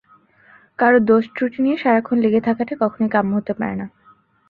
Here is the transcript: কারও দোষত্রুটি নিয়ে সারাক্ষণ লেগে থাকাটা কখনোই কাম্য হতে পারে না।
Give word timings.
কারও 0.79 0.99
দোষত্রুটি 1.09 1.57
নিয়ে 1.65 1.77
সারাক্ষণ 1.77 2.17
লেগে 2.23 2.41
থাকাটা 2.47 2.73
কখনোই 2.81 3.09
কাম্য 3.15 3.31
হতে 3.37 3.53
পারে 3.59 3.75
না। 3.75 3.85